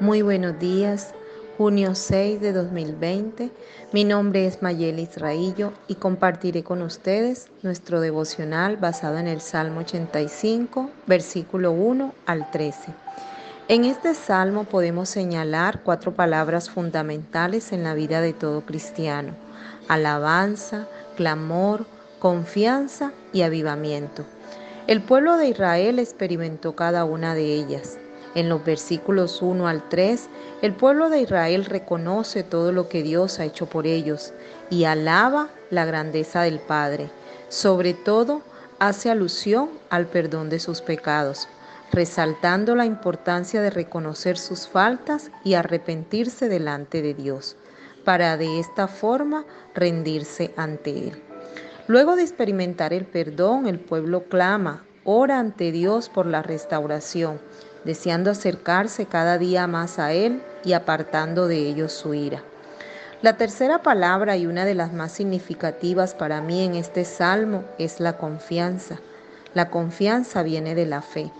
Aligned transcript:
Muy 0.00 0.22
buenos 0.22 0.60
días, 0.60 1.12
junio 1.56 1.96
6 1.96 2.40
de 2.40 2.52
2020. 2.52 3.50
Mi 3.92 4.04
nombre 4.04 4.46
es 4.46 4.62
Mayel 4.62 5.00
Israillo 5.00 5.72
y 5.88 5.96
compartiré 5.96 6.62
con 6.62 6.82
ustedes 6.82 7.48
nuestro 7.64 8.00
devocional 8.00 8.76
basado 8.76 9.18
en 9.18 9.26
el 9.26 9.40
Salmo 9.40 9.80
85, 9.80 10.88
versículo 11.08 11.72
1 11.72 12.14
al 12.26 12.48
13. 12.52 12.94
En 13.66 13.84
este 13.84 14.14
salmo 14.14 14.62
podemos 14.62 15.08
señalar 15.08 15.80
cuatro 15.82 16.14
palabras 16.14 16.70
fundamentales 16.70 17.72
en 17.72 17.82
la 17.82 17.94
vida 17.94 18.20
de 18.20 18.34
todo 18.34 18.60
cristiano. 18.60 19.34
Alabanza, 19.88 20.86
clamor, 21.16 21.86
confianza 22.20 23.10
y 23.32 23.42
avivamiento. 23.42 24.24
El 24.86 25.02
pueblo 25.02 25.36
de 25.38 25.48
Israel 25.48 25.98
experimentó 25.98 26.76
cada 26.76 27.04
una 27.04 27.34
de 27.34 27.52
ellas. 27.52 27.98
En 28.34 28.48
los 28.48 28.64
versículos 28.64 29.40
1 29.40 29.66
al 29.66 29.88
3, 29.88 30.28
el 30.60 30.74
pueblo 30.74 31.08
de 31.08 31.20
Israel 31.20 31.64
reconoce 31.64 32.42
todo 32.42 32.72
lo 32.72 32.88
que 32.88 33.02
Dios 33.02 33.38
ha 33.38 33.44
hecho 33.44 33.66
por 33.66 33.86
ellos 33.86 34.32
y 34.70 34.84
alaba 34.84 35.48
la 35.70 35.84
grandeza 35.86 36.42
del 36.42 36.60
Padre. 36.60 37.10
Sobre 37.48 37.94
todo, 37.94 38.42
hace 38.78 39.10
alusión 39.10 39.70
al 39.88 40.06
perdón 40.06 40.50
de 40.50 40.60
sus 40.60 40.82
pecados, 40.82 41.48
resaltando 41.90 42.74
la 42.74 42.84
importancia 42.84 43.62
de 43.62 43.70
reconocer 43.70 44.36
sus 44.36 44.68
faltas 44.68 45.30
y 45.42 45.54
arrepentirse 45.54 46.48
delante 46.48 47.00
de 47.00 47.14
Dios, 47.14 47.56
para 48.04 48.36
de 48.36 48.60
esta 48.60 48.88
forma 48.88 49.46
rendirse 49.74 50.52
ante 50.56 50.90
Él. 51.08 51.22
Luego 51.86 52.14
de 52.14 52.22
experimentar 52.22 52.92
el 52.92 53.06
perdón, 53.06 53.66
el 53.66 53.80
pueblo 53.80 54.24
clama, 54.24 54.84
ora 55.04 55.38
ante 55.38 55.72
Dios 55.72 56.10
por 56.10 56.26
la 56.26 56.42
restauración 56.42 57.40
deseando 57.84 58.30
acercarse 58.30 59.06
cada 59.06 59.38
día 59.38 59.66
más 59.66 59.98
a 59.98 60.12
Él 60.12 60.42
y 60.64 60.72
apartando 60.72 61.46
de 61.46 61.56
ellos 61.56 61.92
su 61.92 62.14
ira. 62.14 62.42
La 63.22 63.36
tercera 63.36 63.82
palabra 63.82 64.36
y 64.36 64.46
una 64.46 64.64
de 64.64 64.74
las 64.74 64.92
más 64.92 65.12
significativas 65.12 66.14
para 66.14 66.40
mí 66.40 66.62
en 66.64 66.74
este 66.74 67.04
salmo 67.04 67.64
es 67.78 67.98
la 67.98 68.16
confianza. 68.16 69.00
La 69.54 69.70
confianza 69.70 70.42
viene 70.42 70.74
de 70.74 70.86
la 70.86 71.02
fe. 71.02 71.32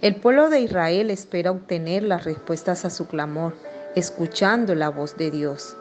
El 0.00 0.16
pueblo 0.16 0.48
de 0.48 0.60
Israel 0.60 1.10
espera 1.10 1.50
obtener 1.50 2.02
las 2.02 2.24
respuestas 2.24 2.84
a 2.84 2.90
su 2.90 3.06
clamor, 3.06 3.54
escuchando 3.94 4.74
la 4.74 4.88
voz 4.88 5.16
de 5.16 5.30
Dios. 5.30 5.76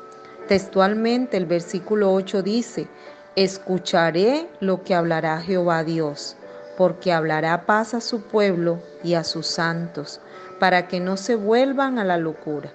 Textualmente 0.48 1.38
el 1.38 1.46
versículo 1.46 2.14
8 2.14 2.44
dice, 2.44 2.88
escucharé 3.36 4.48
lo 4.60 4.84
que 4.84 4.94
hablará 4.94 5.42
Jehová 5.42 5.84
Dios 5.84 6.36
porque 6.80 7.12
hablará 7.12 7.66
paz 7.66 7.94
a 7.94 8.00
su 8.00 8.22
pueblo 8.22 8.82
y 9.04 9.16
a 9.16 9.26
sus 9.26 9.48
santos, 9.48 10.22
para 10.62 10.88
que 10.88 11.02
no 11.02 11.18
se 11.18 11.36
vuelvan 11.36 12.00
a 12.00 12.06
la 12.06 12.16
locura. 12.16 12.72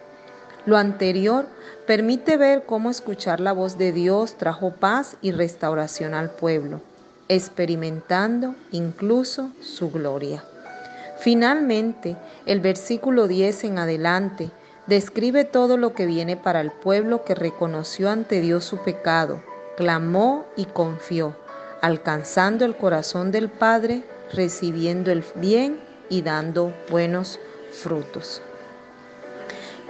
Lo 0.66 0.77
anterior 0.77 1.47
permite 1.86 2.36
ver 2.36 2.64
cómo 2.66 2.91
escuchar 2.91 3.41
la 3.41 3.52
voz 3.52 3.78
de 3.78 3.92
Dios 3.92 4.36
trajo 4.36 4.72
paz 4.72 5.16
y 5.22 5.32
restauración 5.32 6.12
al 6.12 6.28
pueblo, 6.28 6.82
experimentando 7.28 8.55
incluso 8.72 9.52
su 9.62 9.91
gloria. 9.91 10.44
Finalmente, 11.16 12.19
el 12.44 12.60
versículo 12.60 13.27
10 13.27 13.64
en 13.64 13.78
adelante 13.78 14.50
describe 14.86 15.44
todo 15.44 15.78
lo 15.78 15.94
que 15.94 16.05
viene 16.05 16.36
para 16.36 16.60
el 16.60 16.72
pueblo 16.72 17.25
que 17.25 17.34
reconoció 17.34 18.10
ante 18.10 18.42
Dios 18.42 18.66
su 18.66 18.77
pecado, 18.84 19.42
clamó 19.78 20.44
y 20.58 20.66
confió 20.66 21.34
alcanzando 21.85 22.65
el 22.65 22.75
corazón 22.79 23.31
del 23.31 23.51
Padre, 23.51 24.05
recibiendo 24.33 25.13
el 25.13 25.23
bien 25.35 25.79
y 26.09 26.23
dando 26.23 26.73
buenos 26.91 27.39
frutos. 27.73 28.41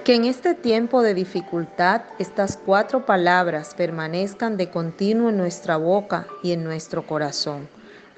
Que 0.03 0.17
en 0.17 0.25
este 0.25 0.55
tiempo 0.55 1.03
de 1.03 1.15
dificultad 1.15 2.03
estas 2.19 2.57
cuatro 2.57 3.07
palabras 3.07 3.75
permanezcan 3.77 4.57
de 4.57 4.71
continuo 4.71 5.29
en 5.29 5.37
nuestra 5.37 5.77
boca 5.77 6.27
y 6.43 6.51
en 6.51 6.65
nuestro 6.65 7.07
corazón. 7.07 7.69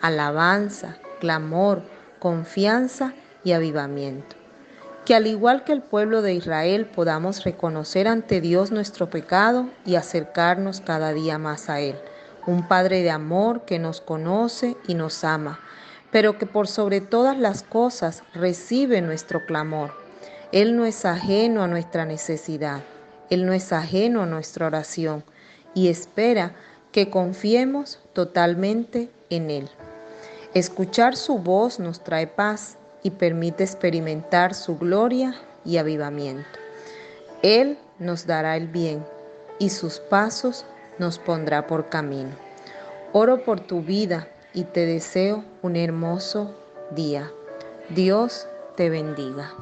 Alabanza, 0.00 0.96
clamor, 1.20 1.82
confianza 2.18 3.12
y 3.44 3.52
avivamiento. 3.52 4.36
Que 5.04 5.14
al 5.14 5.26
igual 5.26 5.64
que 5.64 5.72
el 5.72 5.82
pueblo 5.82 6.22
de 6.22 6.32
Israel 6.32 6.86
podamos 6.86 7.44
reconocer 7.44 8.08
ante 8.08 8.40
Dios 8.40 8.70
nuestro 8.70 9.10
pecado 9.10 9.68
y 9.84 9.96
acercarnos 9.96 10.80
cada 10.80 11.12
día 11.12 11.36
más 11.36 11.68
a 11.68 11.80
Él 11.80 11.96
un 12.46 12.66
Padre 12.66 13.02
de 13.02 13.10
amor 13.10 13.64
que 13.64 13.78
nos 13.78 14.00
conoce 14.00 14.76
y 14.86 14.94
nos 14.94 15.24
ama, 15.24 15.60
pero 16.10 16.38
que 16.38 16.46
por 16.46 16.68
sobre 16.68 17.00
todas 17.00 17.36
las 17.38 17.62
cosas 17.62 18.22
recibe 18.34 19.00
nuestro 19.00 19.44
clamor. 19.44 19.92
Él 20.52 20.76
no 20.76 20.86
es 20.86 21.04
ajeno 21.04 21.62
a 21.62 21.68
nuestra 21.68 22.04
necesidad, 22.04 22.82
Él 23.30 23.46
no 23.46 23.52
es 23.52 23.72
ajeno 23.72 24.22
a 24.22 24.26
nuestra 24.26 24.66
oración 24.66 25.24
y 25.74 25.88
espera 25.88 26.54
que 26.92 27.10
confiemos 27.10 28.00
totalmente 28.12 29.10
en 29.28 29.50
Él. 29.50 29.68
Escuchar 30.54 31.16
su 31.16 31.38
voz 31.38 31.78
nos 31.78 32.02
trae 32.02 32.26
paz 32.26 32.78
y 33.02 33.10
permite 33.10 33.64
experimentar 33.64 34.54
su 34.54 34.78
gloria 34.78 35.34
y 35.64 35.76
avivamiento. 35.76 36.58
Él 37.42 37.78
nos 37.98 38.26
dará 38.26 38.56
el 38.56 38.68
bien 38.68 39.04
y 39.58 39.70
sus 39.70 39.98
pasos 39.98 40.64
nos 40.98 41.18
pondrá 41.18 41.66
por 41.66 41.88
camino. 41.88 42.30
Oro 43.12 43.44
por 43.44 43.60
tu 43.60 43.82
vida 43.82 44.28
y 44.52 44.64
te 44.64 44.86
deseo 44.86 45.44
un 45.62 45.76
hermoso 45.76 46.54
día. 46.90 47.30
Dios 47.90 48.48
te 48.76 48.90
bendiga. 48.90 49.52